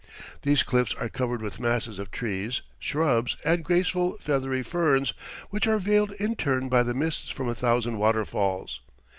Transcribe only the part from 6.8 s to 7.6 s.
the mists from a